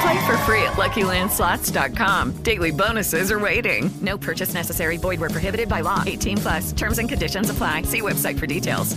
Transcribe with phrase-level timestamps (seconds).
[0.00, 2.42] Play for free at LuckyLandSlots.com.
[2.42, 3.90] Daily bonuses are waiting.
[4.00, 4.98] No purchase necessary.
[4.98, 6.02] Void where prohibited by law.
[6.06, 6.72] 18 plus.
[6.72, 7.82] Terms and conditions apply.
[7.82, 8.96] See website for details.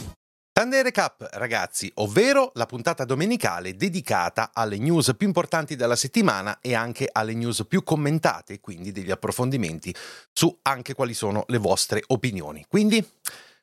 [0.54, 6.76] Tandere Cup, ragazzi, ovvero la puntata domenicale dedicata alle news più importanti della settimana e
[6.76, 9.96] anche alle news più commentate, quindi degli approfondimenti
[10.34, 12.66] su anche quali sono le vostre opinioni.
[12.68, 13.04] Quindi,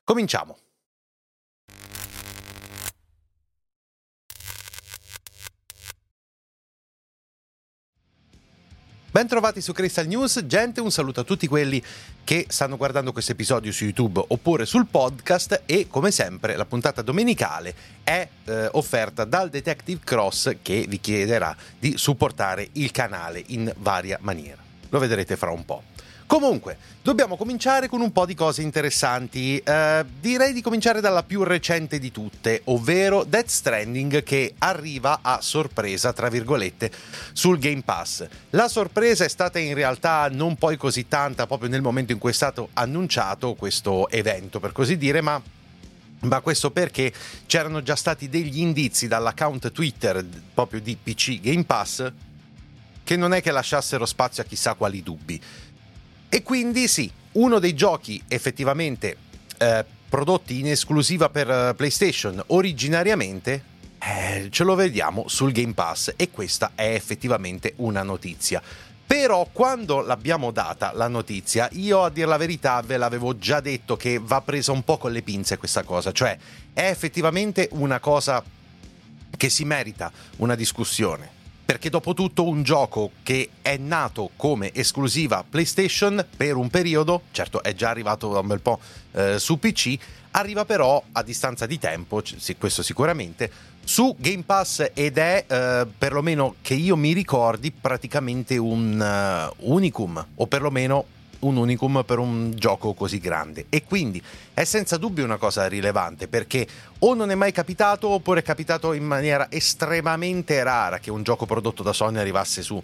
[0.03, 0.57] cominciamo.
[9.19, 11.83] Bentrovati su Crystal News, gente, un saluto a tutti quelli
[12.23, 17.03] che stanno guardando questo episodio su YouTube oppure sul podcast e come sempre la puntata
[17.03, 17.75] domenicale
[18.05, 24.19] è eh, offerta dal Detective Cross che vi chiederà di supportare il canale in varia
[24.21, 24.63] maniera.
[24.89, 25.83] Lo vedrete fra un po'.
[26.29, 29.57] Comunque, dobbiamo cominciare con un po' di cose interessanti.
[29.57, 35.41] Eh, direi di cominciare dalla più recente di tutte, ovvero Death Stranding che arriva a
[35.41, 36.93] sorpresa, tra virgolette,
[37.33, 38.29] sul Game Pass.
[38.51, 42.29] La sorpresa è stata in realtà non poi così tanta proprio nel momento in cui
[42.29, 45.41] è stato annunciato questo evento, per così dire, ma
[46.21, 47.11] ma questo perché
[47.47, 52.13] c'erano già stati degli indizi dall'account Twitter proprio di PC Game Pass
[53.09, 55.41] che non è che lasciassero spazio a chissà quali dubbi.
[56.29, 59.17] E quindi sì, uno dei giochi effettivamente
[59.59, 66.13] eh, prodotti in esclusiva per uh, PlayStation originariamente eh, ce lo vediamo sul Game Pass
[66.17, 68.63] e questa è effettivamente una notizia.
[69.07, 73.97] Però quando l'abbiamo data la notizia, io a dire la verità ve l'avevo già detto
[73.97, 76.37] che va presa un po' con le pinze questa cosa, cioè
[76.75, 78.45] è effettivamente una cosa
[79.35, 81.37] che si merita una discussione
[81.69, 87.63] perché dopo tutto un gioco che è nato come esclusiva PlayStation per un periodo, certo
[87.63, 88.81] è già arrivato da un bel po'
[89.13, 89.99] eh, su PC,
[90.31, 92.23] arriva però a distanza di tempo,
[92.57, 93.53] questo sicuramente,
[93.85, 100.27] su Game Pass ed è eh, perlomeno che io mi ricordi praticamente un uh, unicum
[100.37, 101.05] o perlomeno
[101.41, 103.67] un unicum per un gioco così grande.
[103.69, 104.23] E quindi
[104.55, 106.67] è senza dubbio una cosa rilevante perché
[107.01, 111.47] o non è mai capitato oppure è capitato in maniera estremamente rara che un gioco
[111.47, 112.83] prodotto da Sony arrivasse su,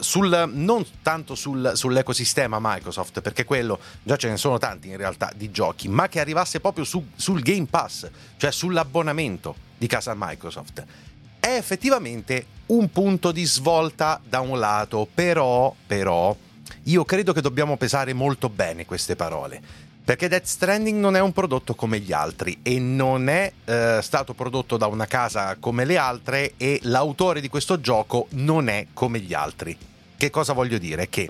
[0.00, 5.30] sul, non tanto sul, sull'ecosistema Microsoft perché quello già ce ne sono tanti in realtà
[5.36, 10.84] di giochi ma che arrivasse proprio su, sul Game Pass cioè sull'abbonamento di casa Microsoft
[11.38, 16.36] è effettivamente un punto di svolta da un lato però però
[16.86, 19.60] io credo che dobbiamo pesare molto bene queste parole.
[20.06, 24.34] Perché Death Stranding non è un prodotto come gli altri e non è eh, stato
[24.34, 29.18] prodotto da una casa come le altre e l'autore di questo gioco non è come
[29.18, 29.76] gli altri.
[30.16, 31.08] Che cosa voglio dire?
[31.08, 31.28] Che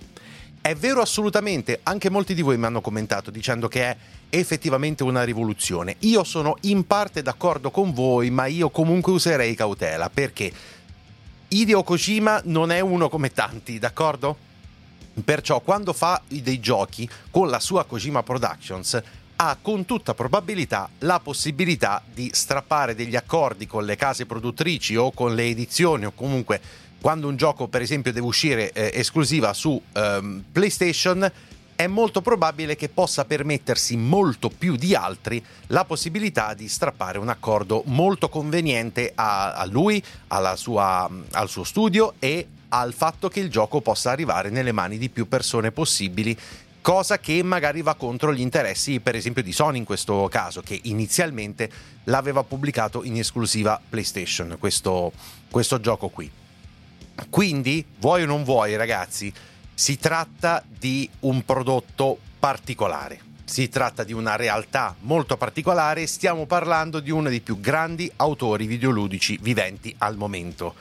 [0.60, 3.96] è vero assolutamente, anche molti di voi mi hanno commentato dicendo che è
[4.28, 5.96] effettivamente una rivoluzione.
[6.00, 10.52] Io sono in parte d'accordo con voi, ma io comunque userei cautela perché
[11.48, 14.36] Hideo Kojima non è uno come tanti, d'accordo?
[15.24, 19.02] Perciò quando fa dei giochi con la sua Kojima Productions
[19.36, 25.12] ha con tutta probabilità la possibilità di strappare degli accordi con le case produttrici o
[25.12, 26.60] con le edizioni o comunque
[27.00, 31.30] quando un gioco per esempio deve uscire eh, esclusiva su ehm, PlayStation
[31.76, 37.28] è molto probabile che possa permettersi molto più di altri la possibilità di strappare un
[37.28, 40.02] accordo molto conveniente a, a lui,
[40.54, 45.10] sua, al suo studio e al fatto che il gioco possa arrivare nelle mani di
[45.10, 46.36] più persone possibili
[46.80, 50.80] cosa che magari va contro gli interessi per esempio di Sony in questo caso che
[50.84, 51.70] inizialmente
[52.04, 55.12] l'aveva pubblicato in esclusiva PlayStation questo,
[55.50, 56.30] questo gioco qui.
[57.28, 59.32] Quindi vuoi o non vuoi ragazzi
[59.78, 66.98] si tratta di un prodotto particolare si tratta di una realtà molto particolare stiamo parlando
[66.98, 70.74] di uno dei più grandi autori videoludici viventi al momento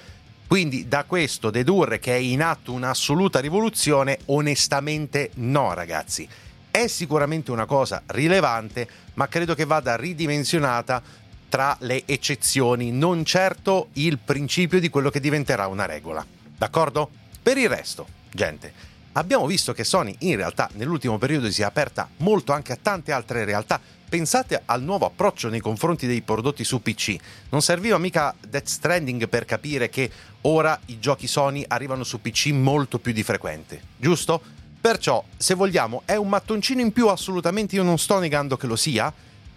[0.48, 6.28] quindi da questo dedurre che è in atto un'assoluta rivoluzione, onestamente no ragazzi.
[6.70, 11.02] è sicuramente una cosa rilevante, ma credo che vada ridimensionata
[11.48, 16.26] tra le eccezioni, non certo il principio di quello che diventerà una regola.
[16.58, 17.10] D'accordo?
[17.42, 18.06] Per il resto,
[18.36, 18.72] gente,
[19.14, 23.12] abbiamo visto che Sony in realtà nell'ultimo periodo si è aperta molto anche a tante
[23.12, 23.82] altre realtà.
[24.08, 27.16] Pensate al nuovo approccio nei confronti dei prodotti su PC.
[27.50, 30.12] Non serviva mica Death Stranding per capire che
[30.42, 34.40] ora i giochi Sony arrivano su PC molto più di frequente, giusto?
[34.80, 38.76] Perciò, se vogliamo, è un mattoncino in più, assolutamente io non sto negando che lo
[38.76, 39.12] sia,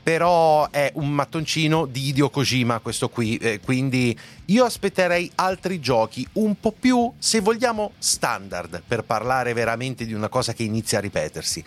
[0.09, 6.27] però è un mattoncino di Hideo Kojima questo qui, eh, quindi io aspetterei altri giochi
[6.35, 11.03] un po' più, se vogliamo, standard, per parlare veramente di una cosa che inizia a
[11.03, 11.63] ripetersi.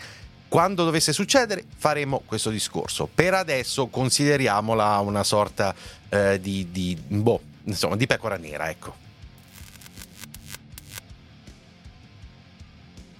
[0.48, 3.08] Quando dovesse succedere faremo questo discorso.
[3.14, 5.72] Per adesso consideriamola una sorta
[6.08, 9.01] eh, di, di, boh, insomma, di pecora nera, ecco.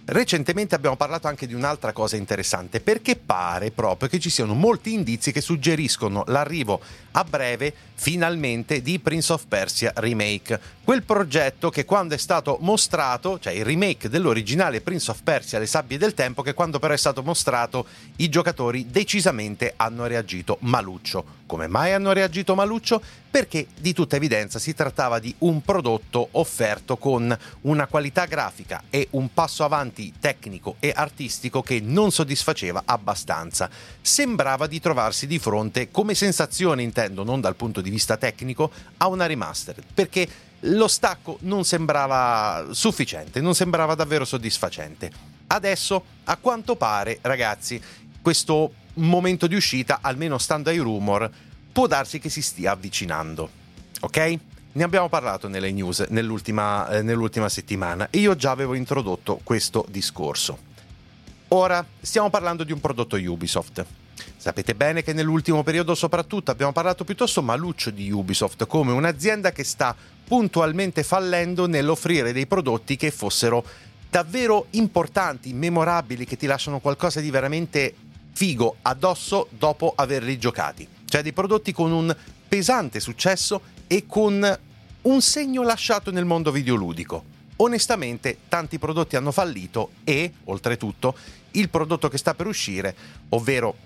[0.05, 4.93] Recentemente abbiamo parlato anche di un'altra cosa interessante, perché pare proprio che ci siano molti
[4.93, 6.81] indizi che suggeriscono l'arrivo
[7.13, 10.61] a breve, finalmente, di Prince of Persia Remake.
[10.83, 15.67] Quel progetto che quando è stato mostrato, cioè il remake dell'originale Prince of Persia Le
[15.67, 21.41] sabbie del tempo, che quando però è stato mostrato i giocatori decisamente hanno reagito maluccio.
[21.47, 23.01] Come mai hanno reagito maluccio?
[23.33, 29.09] Perché di tutta evidenza si trattava di un prodotto offerto con una qualità grafica e
[29.13, 33.71] un passo avanti tecnico e artistico che non soddisfaceva abbastanza.
[34.03, 39.07] Sembrava di trovarsi di fronte, come sensazione intendo, non dal punto di vista tecnico, a
[39.07, 40.29] una remastered, perché
[40.61, 45.11] lo stacco non sembrava sufficiente, non sembrava davvero soddisfacente.
[45.47, 47.81] Adesso, a quanto pare, ragazzi,
[48.21, 51.31] questo momento di uscita, almeno stando ai rumor,
[51.73, 53.51] può darsi che si stia avvicinando.
[54.01, 54.39] Ok?
[54.75, 59.85] Ne abbiamo parlato nelle news nell'ultima, eh, nell'ultima settimana e io già avevo introdotto questo
[59.89, 60.71] discorso.
[61.49, 63.85] Ora stiamo parlando di un prodotto Ubisoft.
[64.37, 69.63] Sapete bene che nell'ultimo periodo soprattutto abbiamo parlato piuttosto maluccio di Ubisoft come un'azienda che
[69.63, 69.95] sta
[70.27, 73.65] puntualmente fallendo nell'offrire dei prodotti che fossero
[74.09, 77.95] davvero importanti, memorabili, che ti lasciano qualcosa di veramente
[78.33, 80.89] figo addosso dopo averli giocati.
[81.13, 82.17] Cioè dei prodotti con un
[82.49, 84.59] pesante successo e con
[85.03, 87.23] un segno lasciato nel mondo videoludico.
[87.57, 91.15] Onestamente, tanti prodotti hanno fallito e, oltretutto,
[91.51, 92.97] il prodotto che sta per uscire,
[93.29, 93.77] ovvero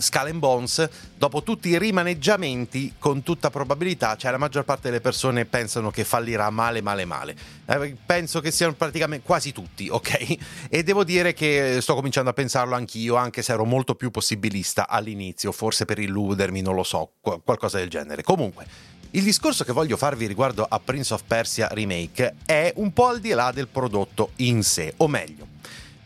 [0.00, 5.00] Skull and Bones, dopo tutti i rimaneggiamenti, con tutta probabilità, cioè la maggior parte delle
[5.00, 7.36] persone pensano che fallirà male, male, male.
[7.66, 10.36] Eh, penso che siano praticamente quasi tutti, ok?
[10.68, 14.88] E devo dire che sto cominciando a pensarlo anch'io, anche se ero molto più possibilista
[14.88, 18.22] all'inizio, forse per illudermi, non lo so, qualcosa del genere.
[18.22, 18.96] Comunque.
[19.12, 23.20] Il discorso che voglio farvi riguardo a Prince of Persia Remake è un po' al
[23.20, 25.46] di là del prodotto in sé, o meglio,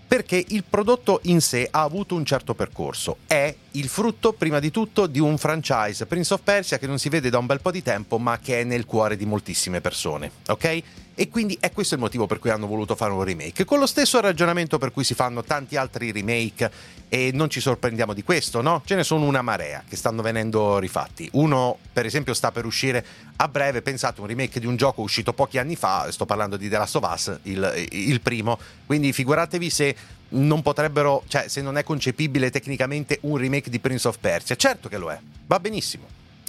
[0.07, 3.17] perché il prodotto in sé ha avuto un certo percorso.
[3.27, 7.09] È il frutto, prima di tutto, di un franchise Prince of Persia che non si
[7.09, 10.31] vede da un bel po' di tempo, ma che è nel cuore di moltissime persone,
[10.49, 10.83] ok?
[11.15, 13.65] E quindi è questo il motivo per cui hanno voluto fare un remake.
[13.65, 16.71] Con lo stesso ragionamento per cui si fanno tanti altri remake
[17.09, 18.83] e non ci sorprendiamo di questo, no?
[18.85, 21.29] Ce ne sono una marea che stanno venendo rifatti.
[21.33, 23.05] Uno, per esempio, sta per uscire
[23.37, 26.69] a breve, pensate, un remake di un gioco uscito pochi anni fa, sto parlando di
[26.71, 29.97] The Last of Us, il, il primo, quindi figuratevi se
[30.33, 34.57] non potrebbero, cioè se non è concepibile tecnicamente un remake di Prince of Persia.
[34.57, 36.07] Certo che lo è, va benissimo.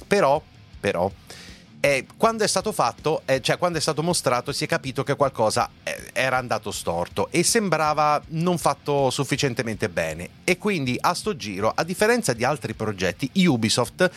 [0.07, 0.42] Però,
[0.80, 1.11] però
[1.85, 5.18] e quando è stato fatto, eh, cioè quando è stato mostrato, si è capito che
[5.18, 10.30] qualcosa eh, era andato storto e sembrava non fatto sufficientemente bene.
[10.45, 14.09] E quindi a sto giro, a differenza di altri progetti, Ubisoft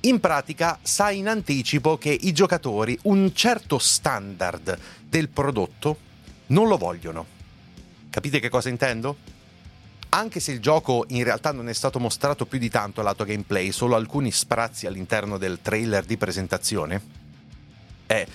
[0.00, 5.98] in pratica sa in anticipo che i giocatori un certo standard del prodotto
[6.46, 7.26] non lo vogliono.
[8.12, 9.16] Capite che cosa intendo?
[10.14, 13.72] anche se il gioco in realtà non è stato mostrato più di tanto lato gameplay,
[13.72, 17.00] solo alcuni sprazzi all'interno del trailer di presentazione,
[18.06, 18.26] eh,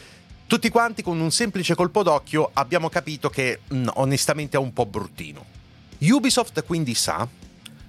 [0.48, 4.88] tutti quanti con un semplice colpo d'occhio abbiamo capito che mh, onestamente è un po'
[4.88, 5.46] bruttino.
[6.00, 7.28] Ubisoft quindi sa,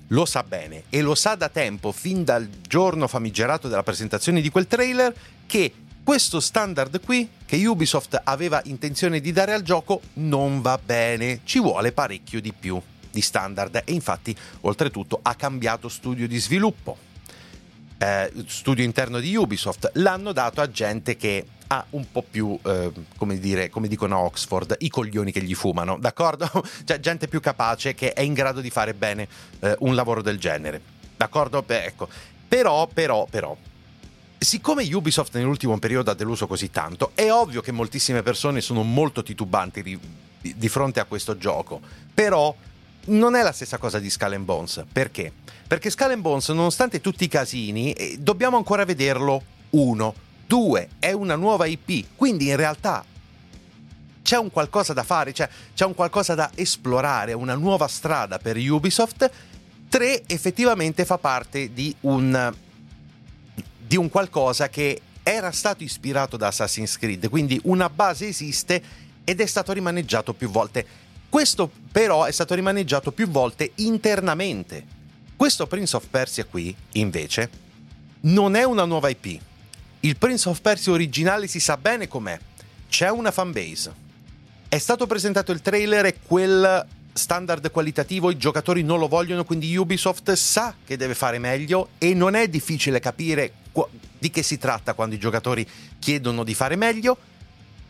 [0.09, 4.51] lo sa bene e lo sa da tempo, fin dal giorno famigerato della presentazione di
[4.51, 5.15] quel trailer,
[5.47, 5.73] che
[6.09, 11.61] questo standard qui che Ubisoft aveva intenzione di dare al gioco non va bene, ci
[11.61, 16.97] vuole parecchio di più di standard e infatti oltretutto ha cambiato studio di sviluppo.
[17.99, 22.91] Eh, studio interno di Ubisoft l'hanno dato a gente che ha un po' più, eh,
[23.19, 26.51] come dire, come dicono a Oxford, i coglioni che gli fumano, d'accordo?
[26.87, 29.29] cioè gente più capace che è in grado di fare bene
[29.61, 30.81] eh, un lavoro del genere,
[31.19, 31.61] d'accordo?
[31.61, 32.09] Beh, ecco,
[32.49, 33.55] però, però, però,
[34.39, 39.23] siccome Ubisoft nell'ultimo periodo ha deluso così tanto, è ovvio che moltissime persone sono molto
[39.23, 39.99] titubanti di,
[40.41, 41.81] di fronte a questo gioco,
[42.15, 42.55] però
[43.07, 44.85] non è la stessa cosa di Skull Bones.
[44.91, 45.33] Perché?
[45.67, 49.43] Perché Skull Bones, nonostante tutti i casini, eh, dobbiamo ancora vederlo.
[49.71, 50.27] Uno.
[50.47, 53.05] Due, è una nuova IP, quindi in realtà
[54.23, 58.57] c'è un qualcosa da fare, cioè c'è un qualcosa da esplorare, una nuova strada per
[58.57, 59.31] Ubisoft.
[59.91, 62.55] Tre, effettivamente fa parte di un,
[63.89, 68.83] di un qualcosa che era stato ispirato da Assassin's Creed, quindi una base esiste
[69.25, 70.87] ed è stato rimaneggiato più volte.
[71.29, 74.85] Questo però è stato rimaneggiato più volte internamente.
[75.35, 77.51] Questo Prince of Persia qui, invece,
[78.21, 79.41] non è una nuova IP.
[80.01, 82.39] Il Prince of Persia originale si sa bene com'è.
[82.89, 84.07] C'è una fanbase.
[84.69, 89.75] È stato presentato il trailer e quel standard qualitativo i giocatori non lo vogliono, quindi
[89.77, 93.53] Ubisoft sa che deve fare meglio e non è difficile capire
[94.19, 95.67] di che si tratta quando i giocatori
[95.99, 97.19] chiedono di fare meglio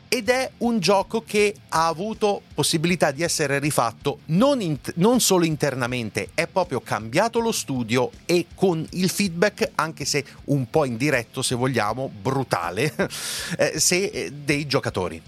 [0.09, 5.45] ed è un gioco che ha avuto possibilità di essere rifatto non, in, non, solo
[5.45, 11.43] internamente, è proprio cambiato lo studio e con il feedback, anche se un po' indiretto,
[11.43, 12.95] se vogliamo, brutale,
[13.59, 15.21] eh, se, eh, dei giocatori.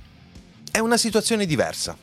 [0.70, 1.96] È una situazione diversa.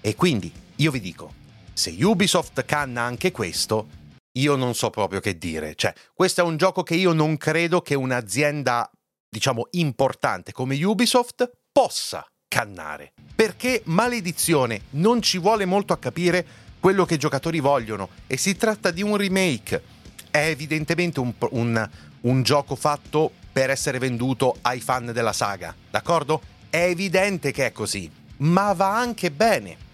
[0.00, 1.34] E quindi io vi dico,
[1.74, 3.86] se Ubisoft canna anche questo,
[4.32, 5.74] io non so proprio che dire.
[5.74, 8.90] Cioè, questo è un gioco che io non credo che un'azienda,
[9.28, 13.12] diciamo, importante come Ubisoft possa cannare.
[13.34, 18.56] Perché, maledizione, non ci vuole molto a capire quello che i giocatori vogliono e si
[18.56, 19.82] tratta di un remake.
[20.30, 21.90] È evidentemente un, un,
[22.22, 26.40] un gioco fatto per essere venduto ai fan della saga, d'accordo?
[26.70, 29.88] È evidente che è così, ma va anche bene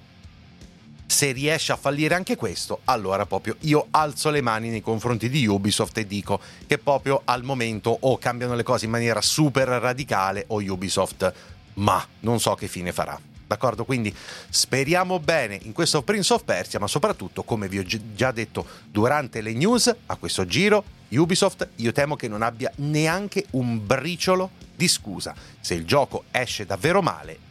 [1.07, 5.47] se riesce a fallire anche questo, allora proprio io alzo le mani nei confronti di
[5.47, 10.45] Ubisoft e dico che proprio al momento o cambiano le cose in maniera super radicale
[10.49, 11.33] o Ubisoft,
[11.75, 13.19] ma non so che fine farà.
[13.47, 13.85] D'accordo?
[13.85, 14.13] Quindi
[14.49, 19.41] speriamo bene in questo Prince of Persia, ma soprattutto, come vi ho già detto durante
[19.41, 24.89] le news, a questo giro, Ubisoft io temo che non abbia neanche un briciolo di
[24.89, 25.33] scusa.
[25.61, 27.46] Se il gioco esce davvero male,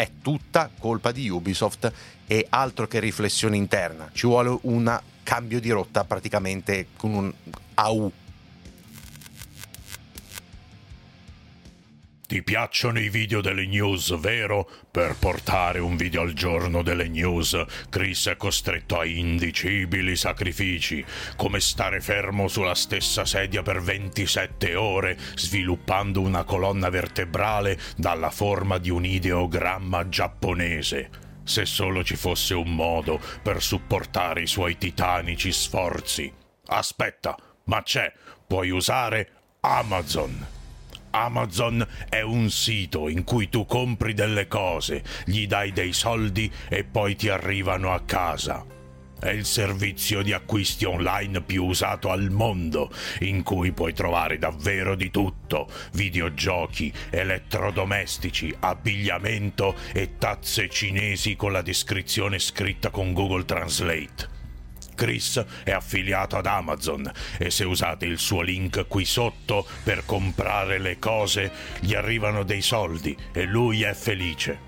[0.00, 1.92] è tutta colpa di Ubisoft
[2.26, 4.08] e altro che riflessione interna.
[4.10, 7.32] Ci vuole un cambio di rotta praticamente con un
[7.74, 8.10] AU.
[12.30, 14.70] Ti piacciono i video delle news, vero?
[14.88, 21.58] Per portare un video al giorno delle news, Chris è costretto a indicibili sacrifici, come
[21.58, 28.90] stare fermo sulla stessa sedia per 27 ore, sviluppando una colonna vertebrale dalla forma di
[28.90, 31.10] un ideogramma giapponese.
[31.42, 36.32] Se solo ci fosse un modo per supportare i suoi titanici sforzi.
[36.66, 38.12] Aspetta, ma c'è,
[38.46, 39.30] puoi usare
[39.62, 40.58] Amazon.
[41.10, 46.84] Amazon è un sito in cui tu compri delle cose, gli dai dei soldi e
[46.84, 48.64] poi ti arrivano a casa.
[49.20, 52.90] È il servizio di acquisti online più usato al mondo,
[53.20, 61.60] in cui puoi trovare davvero di tutto: videogiochi, elettrodomestici, abbigliamento e tazze cinesi con la
[61.60, 64.29] descrizione scritta con Google Translate.
[65.00, 70.76] Chris è affiliato ad Amazon e se usate il suo link qui sotto per comprare
[70.76, 74.58] le cose gli arrivano dei soldi e lui è felice.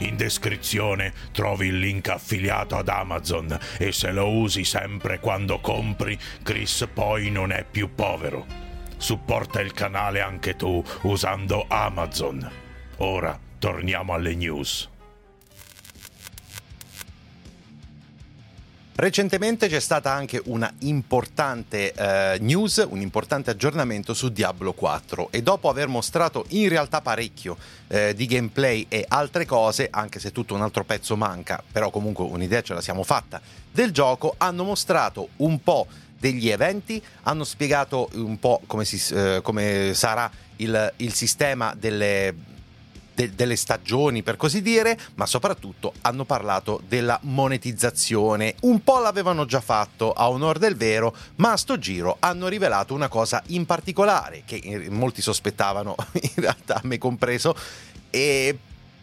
[0.00, 6.18] In descrizione trovi il link affiliato ad Amazon e se lo usi sempre quando compri,
[6.42, 8.44] Chris poi non è più povero.
[8.98, 12.50] Supporta il canale anche tu usando Amazon.
[12.98, 14.90] Ora torniamo alle news.
[19.00, 25.40] Recentemente c'è stata anche una importante eh, news, un importante aggiornamento su Diablo 4 e
[25.40, 30.54] dopo aver mostrato in realtà parecchio eh, di gameplay e altre cose, anche se tutto
[30.54, 33.40] un altro pezzo manca, però comunque un'idea ce la siamo fatta
[33.72, 35.86] del gioco, hanno mostrato un po'
[36.18, 42.34] degli eventi, hanno spiegato un po' come, si, eh, come sarà il, il sistema delle
[43.20, 48.54] de- delle stagioni per così dire, ma soprattutto hanno parlato della monetizzazione.
[48.62, 52.94] Un po' l'avevano già fatto a onor del vero, ma a sto giro hanno rivelato
[52.94, 57.54] una cosa in particolare che molti sospettavano, in realtà me compreso,
[58.08, 58.58] e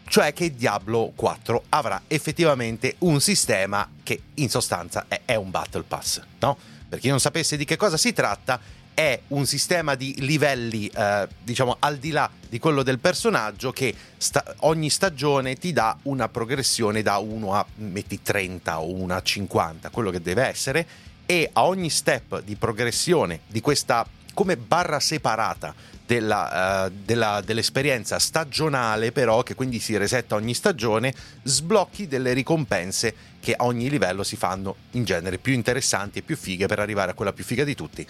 [0.08, 6.22] cioè che Diablo 4 avrà effettivamente un sistema che in sostanza è un Battle Pass,
[6.40, 6.56] no?
[6.88, 8.58] Per chi non sapesse di che cosa si tratta,
[8.98, 13.94] è un sistema di livelli, eh, diciamo, al di là di quello del personaggio che
[14.16, 19.22] sta- ogni stagione ti dà una progressione da 1 a metti 30 o 1 a
[19.22, 20.84] 50, quello che deve essere,
[21.26, 25.72] e a ogni step di progressione di questa come barra separata
[26.04, 31.14] della, uh, della, dell'esperienza stagionale, però, che quindi si resetta ogni stagione,
[31.44, 36.36] sblocchi delle ricompense che a ogni livello si fanno in genere più interessanti e più
[36.36, 38.06] fighe per arrivare a quella più figa di tutti,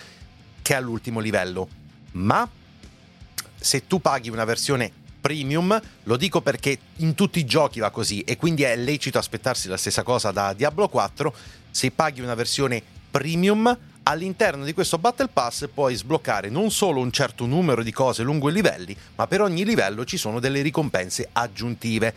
[0.69, 1.67] che è all'ultimo livello.
[2.13, 2.47] Ma
[3.59, 8.21] se tu paghi una versione premium, lo dico perché in tutti i giochi va così
[8.21, 11.35] e quindi è lecito aspettarsi la stessa cosa da Diablo 4,
[11.71, 17.13] se paghi una versione premium all'interno di questo Battle Pass puoi sbloccare non solo un
[17.13, 21.31] certo numero di cose lungo i livelli, ma per ogni livello ci sono delle ricompense
[21.33, 22.15] aggiuntive.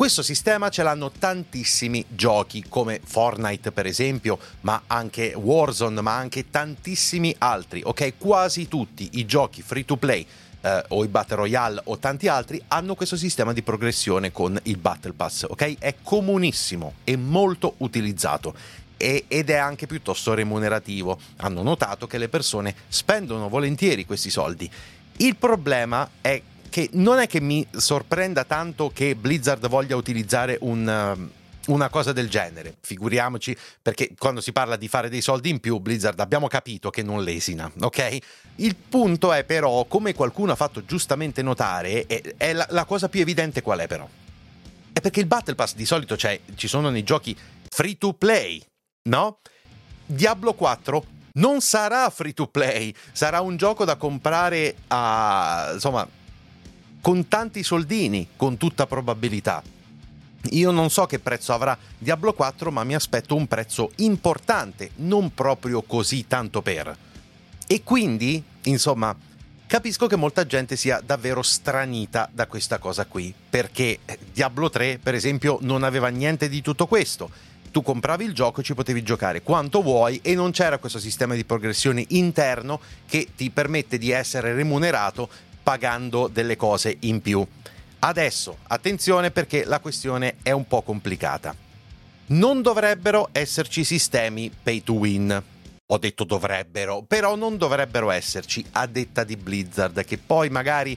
[0.00, 6.48] Questo sistema ce l'hanno tantissimi giochi come Fortnite per esempio, ma anche Warzone, ma anche
[6.48, 8.14] tantissimi altri, ok?
[8.16, 10.26] Quasi tutti i giochi free to play
[10.62, 14.78] eh, o i Battle Royale o tanti altri hanno questo sistema di progressione con il
[14.78, 15.78] Battle Pass, ok?
[15.78, 18.54] È comunissimo e molto utilizzato
[18.96, 21.20] ed è anche piuttosto remunerativo.
[21.40, 24.70] Hanno notato che le persone spendono volentieri questi soldi.
[25.18, 26.40] Il problema è
[26.70, 31.30] che non è che mi sorprenda tanto che Blizzard voglia utilizzare un, um,
[31.66, 32.76] una cosa del genere.
[32.80, 37.02] Figuriamoci, perché quando si parla di fare dei soldi in più, Blizzard abbiamo capito che
[37.02, 38.18] non lesina, ok?
[38.56, 43.08] Il punto è però, come qualcuno ha fatto giustamente notare, è, è la, la, cosa
[43.08, 44.08] più evidente qual è però?
[44.92, 47.36] È perché il Battle Pass di solito c'è, ci sono nei giochi
[47.68, 48.62] free to play,
[49.08, 49.40] no?
[50.06, 56.06] Diablo 4 non sarà free to play, sarà un gioco da comprare a insomma
[57.00, 59.62] con tanti soldini, con tutta probabilità.
[60.50, 65.34] Io non so che prezzo avrà Diablo 4, ma mi aspetto un prezzo importante, non
[65.34, 66.96] proprio così tanto per.
[67.66, 69.14] E quindi, insomma,
[69.66, 73.98] capisco che molta gente sia davvero stranita da questa cosa qui, perché
[74.32, 78.64] Diablo 3, per esempio, non aveva niente di tutto questo tu compravi il gioco e
[78.64, 83.50] ci potevi giocare quanto vuoi e non c'era questo sistema di progressione interno che ti
[83.50, 85.28] permette di essere remunerato
[85.62, 87.46] pagando delle cose in più.
[87.98, 91.54] Adesso, attenzione perché la questione è un po' complicata.
[92.26, 95.42] Non dovrebbero esserci sistemi pay to win.
[95.86, 100.96] Ho detto dovrebbero, però non dovrebbero esserci a detta di Blizzard, che poi magari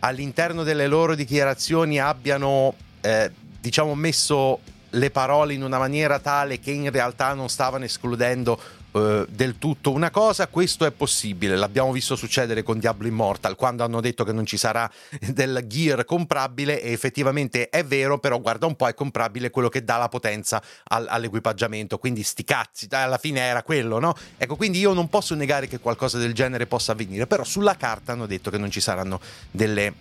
[0.00, 4.58] all'interno delle loro dichiarazioni abbiano, eh, diciamo, messo
[4.90, 8.60] le parole in una maniera tale che in realtà non stavano escludendo
[8.92, 11.56] uh, del tutto una cosa, questo è possibile.
[11.56, 16.04] L'abbiamo visto succedere con Diablo Immortal quando hanno detto che non ci sarà del gear
[16.04, 20.08] comprabile e effettivamente è vero, però guarda un po' è comprabile quello che dà la
[20.08, 24.14] potenza al, all'equipaggiamento, quindi sti cazzi, alla fine era quello, no?
[24.36, 28.12] Ecco, quindi io non posso negare che qualcosa del genere possa avvenire, però sulla carta
[28.12, 29.92] hanno detto che non ci saranno delle,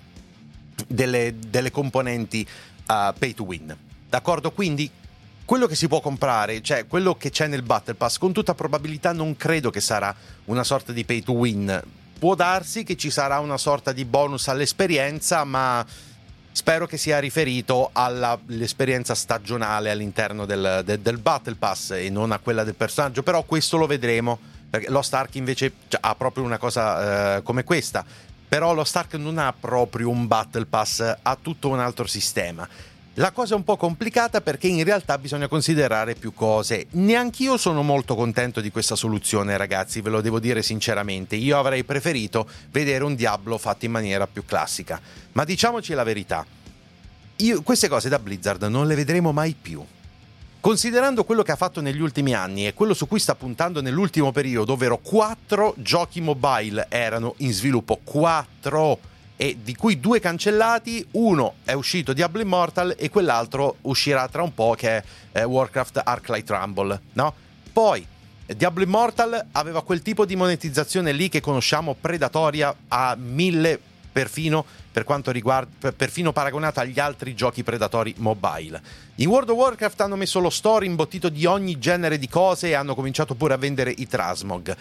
[0.87, 2.47] delle, delle componenti
[2.87, 3.75] uh, pay to win.
[4.09, 4.51] D'accordo?
[4.51, 4.91] Quindi
[5.51, 9.11] quello che si può comprare, cioè quello che c'è nel Battle Pass, con tutta probabilità
[9.11, 11.81] non credo che sarà una sorta di pay to win.
[12.17, 15.85] Può darsi che ci sarà una sorta di bonus all'esperienza, ma
[16.53, 22.39] spero che sia riferito all'esperienza stagionale all'interno del, del, del, Battle Pass e non a
[22.39, 23.21] quella del personaggio.
[23.21, 24.39] Però questo lo vedremo.
[24.69, 28.05] Perché Lost Ark invece ha proprio una cosa eh, come questa.
[28.47, 32.65] Però Lost Ark non ha proprio un Battle Pass, ha tutto un altro sistema.
[33.15, 36.87] La cosa è un po' complicata perché in realtà bisogna considerare più cose.
[36.91, 41.35] Neanch'io sono molto contento di questa soluzione, ragazzi, ve lo devo dire sinceramente.
[41.35, 45.01] Io avrei preferito vedere un Diablo fatto in maniera più classica.
[45.33, 46.45] Ma diciamoci la verità.
[47.35, 49.83] Io, queste cose da Blizzard non le vedremo mai più.
[50.61, 54.31] Considerando quello che ha fatto negli ultimi anni e quello su cui sta puntando nell'ultimo
[54.31, 58.99] periodo, ovvero quattro giochi mobile erano in sviluppo, quattro
[59.41, 64.53] e di cui due cancellati, uno è uscito Diablo Immortal e quell'altro uscirà tra un
[64.53, 67.33] po' che è eh, Warcraft Arclight Rumble, no?
[67.73, 68.05] Poi
[68.45, 73.79] Diablo Immortal aveva quel tipo di monetizzazione lì che conosciamo predatoria a mille
[74.11, 78.79] perfino per quanto riguarda perfino paragonata agli altri giochi predatori mobile.
[79.15, 82.73] In World of Warcraft hanno messo lo store imbottito di ogni genere di cose e
[82.75, 84.75] hanno cominciato pure a vendere i Trasmog.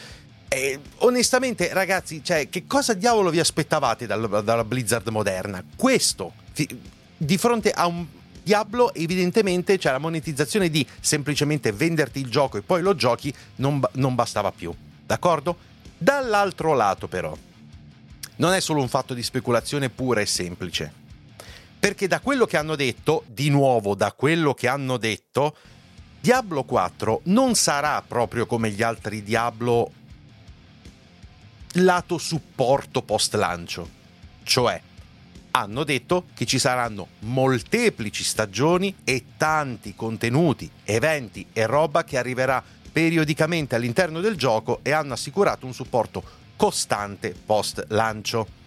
[0.52, 5.62] E, onestamente, ragazzi, cioè, che cosa diavolo vi aspettavate dal, dalla Blizzard moderna?
[5.76, 6.32] Questo,
[7.16, 8.04] di fronte a un
[8.42, 13.80] Diablo, evidentemente, cioè la monetizzazione di semplicemente venderti il gioco e poi lo giochi non,
[13.92, 14.74] non bastava più.
[15.06, 15.56] D'accordo?
[15.96, 17.36] Dall'altro lato, però,
[18.36, 20.92] non è solo un fatto di speculazione pura e semplice.
[21.78, 25.54] Perché da quello che hanno detto, di nuovo da quello che hanno detto,
[26.20, 29.92] Diablo 4 non sarà proprio come gli altri Diablo
[31.74, 33.88] lato supporto post lancio.
[34.42, 34.80] Cioè,
[35.52, 42.62] hanno detto che ci saranno molteplici stagioni e tanti contenuti, eventi e roba che arriverà
[42.92, 46.22] periodicamente all'interno del gioco e hanno assicurato un supporto
[46.56, 48.58] costante post lancio.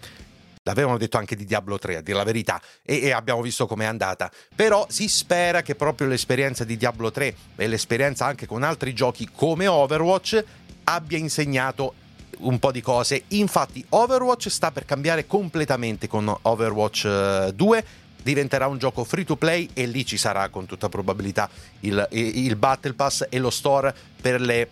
[0.62, 3.84] L'avevano detto anche di Diablo 3, a dire la verità, e, e abbiamo visto com'è
[3.84, 4.30] andata.
[4.54, 9.28] Però si spera che proprio l'esperienza di Diablo 3 e l'esperienza anche con altri giochi
[9.30, 10.42] come Overwatch
[10.84, 11.94] abbia insegnato
[12.40, 13.24] un po' di cose.
[13.28, 17.78] Infatti, Overwatch sta per cambiare completamente con Overwatch 2.
[17.78, 17.84] Eh,
[18.24, 21.46] Diventerà un gioco free to play e lì ci sarà con tutta probabilità
[21.80, 24.70] il, il Battle Pass e lo store per le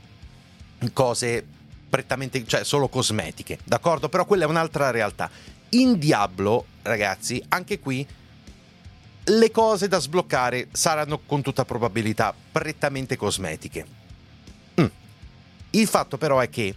[0.94, 1.44] cose
[1.90, 4.08] prettamente, cioè solo cosmetiche, d'accordo?
[4.08, 5.28] Però quella è un'altra realtà.
[5.70, 8.06] In Diablo, ragazzi, anche qui
[9.24, 13.86] le cose da sbloccare saranno con tutta probabilità prettamente cosmetiche.
[14.80, 14.86] Mm.
[15.70, 16.74] Il fatto però è che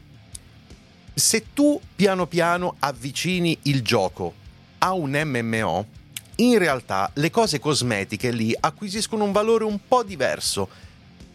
[1.16, 4.34] se tu piano piano avvicini il gioco
[4.80, 5.88] a un MMO,
[6.38, 10.68] in realtà le cose cosmetiche lì acquisiscono un valore un po' diverso.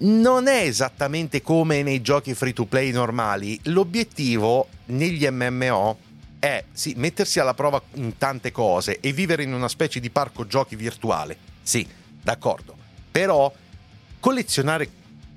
[0.03, 5.99] Non è esattamente come nei giochi free to play normali, l'obiettivo negli MMO
[6.39, 10.47] è sì, mettersi alla prova in tante cose e vivere in una specie di parco
[10.47, 11.37] giochi virtuale.
[11.63, 11.87] Sì,
[12.23, 12.77] d'accordo.
[13.11, 13.53] Però
[14.21, 14.91] collezionare,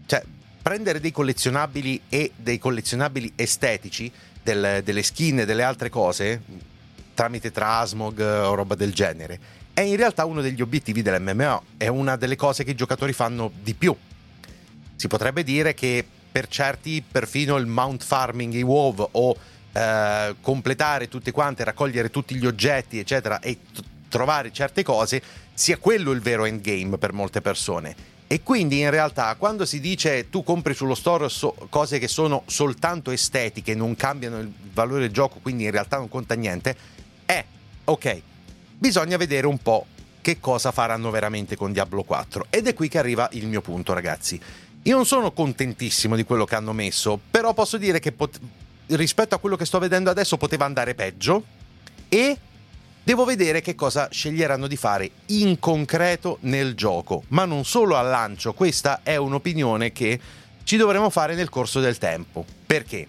[0.05, 0.23] cioè
[0.61, 4.11] prendere dei collezionabili e dei collezionabili estetici
[4.43, 6.41] del, delle skin e delle altre cose
[7.13, 12.15] tramite Trasmog o roba del genere è in realtà uno degli obiettivi dell'MMO, è una
[12.15, 13.95] delle cose che i giocatori fanno di più.
[14.95, 19.35] Si potrebbe dire che per certi perfino il mount farming, i WoW o
[19.71, 25.23] eh, completare tutte quante, raccogliere tutti gli oggetti, eccetera, e t- trovare certe cose,
[25.55, 28.11] sia quello il vero endgame per molte persone.
[28.27, 32.43] E quindi in realtà quando si dice tu compri sullo store so- cose che sono
[32.45, 36.75] soltanto estetiche, non cambiano il valore del gioco, quindi in realtà non conta niente,
[37.25, 37.43] è
[37.85, 38.21] ok,
[38.77, 39.87] bisogna vedere un po'
[40.21, 42.45] che cosa faranno veramente con Diablo 4.
[42.51, 44.39] Ed è qui che arriva il mio punto, ragazzi.
[44.83, 48.39] Io non sono contentissimo di quello che hanno messo, però posso dire che pot-
[48.87, 51.43] rispetto a quello che sto vedendo adesso poteva andare peggio
[52.09, 52.37] e
[53.05, 58.07] Devo vedere che cosa sceglieranno di fare in concreto nel gioco, ma non solo al
[58.07, 60.17] lancio, questa è un'opinione che
[60.63, 62.45] ci dovremo fare nel corso del tempo.
[62.65, 63.05] Perché?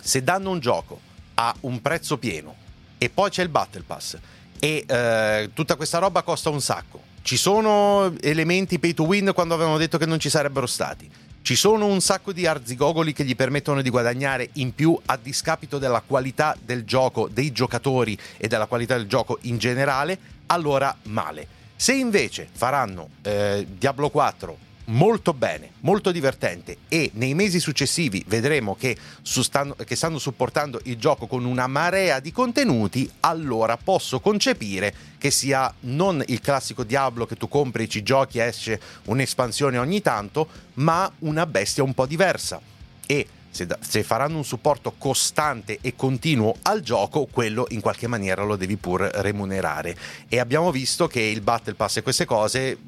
[0.00, 1.00] Se danno un gioco
[1.34, 2.54] a un prezzo pieno
[2.98, 4.16] e poi c'è il Battle Pass
[4.60, 9.54] e eh, tutta questa roba costa un sacco, ci sono elementi pay to win quando
[9.54, 11.10] avevano detto che non ci sarebbero stati
[11.42, 15.78] ci sono un sacco di arzigogoli che gli permettono di guadagnare in più a discapito
[15.78, 21.46] della qualità del gioco, dei giocatori e della qualità del gioco in generale, allora male.
[21.74, 28.74] Se invece faranno eh, Diablo 4 molto bene, molto divertente e nei mesi successivi vedremo
[28.74, 34.94] che, stanno, che, stanno, supportando il gioco con una marea di contenuti, allora posso concepire
[35.18, 40.48] che sia non il classico Diablo che tu compri, ci giochi, esce un'espansione ogni tanto,
[40.74, 42.60] ma una bestia un po' diversa.
[43.06, 48.42] E se, se faranno un supporto costante e continuo al gioco, quello in qualche maniera
[48.42, 49.96] lo devi pur remunerare.
[50.28, 52.78] E abbiamo visto che il Battle Pass e queste cose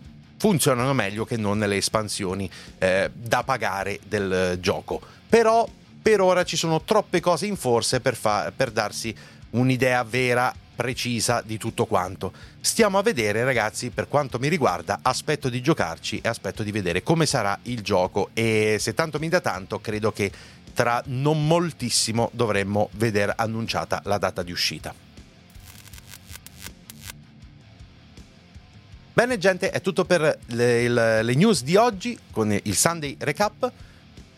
[0.43, 5.01] funzionano meglio che non nelle espansioni eh, da pagare del gioco.
[5.29, 5.69] Però
[6.03, 9.15] per ora ci sono troppe cose in forse per, fa- per darsi
[9.51, 12.33] un'idea vera precisa di tutto quanto.
[12.61, 17.05] Stiamo a vedere, ragazzi, per quanto mi riguarda, aspetto di giocarci e aspetto di vedere
[17.05, 20.33] come sarà il gioco e se tanto mi dà tanto, credo che
[20.75, 25.12] tra non moltissimo dovremmo vedere annunciata la data di uscita.
[29.15, 33.71] Bene gente, è tutto per le, le, news di oggi con il Sunday Recap.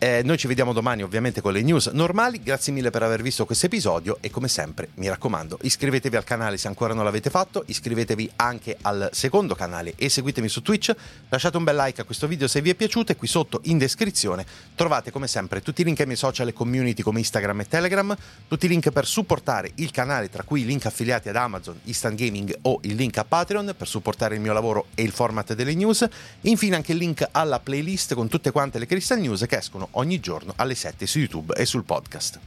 [0.05, 3.43] Eh, noi ci vediamo domani ovviamente con le news normali, grazie mille per aver visto
[3.43, 7.63] questo episodio e come sempre mi raccomando iscrivetevi al canale se ancora non l'avete fatto,
[7.65, 10.95] iscrivetevi anche al secondo canale e seguitemi su Twitch,
[11.27, 13.79] lasciate un bel like a questo video se vi è piaciuto e qui sotto in
[13.79, 17.67] descrizione trovate come sempre tutti i link ai miei social e community come Instagram e
[17.67, 18.15] Telegram,
[18.47, 22.15] tutti i link per supportare il canale tra cui i link affiliati ad Amazon, Instant
[22.15, 25.73] Gaming o il link a Patreon per supportare il mio lavoro e il format delle
[25.73, 26.07] news,
[26.41, 30.19] infine anche il link alla playlist con tutte quante le Crystal News che escono ogni
[30.19, 32.39] giorno alle 7 su YouTube e sul podcast.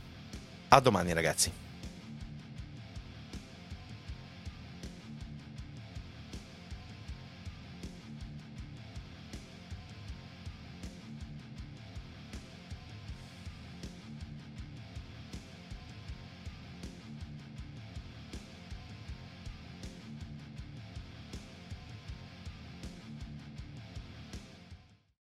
[0.68, 1.67] A domani ragazzi.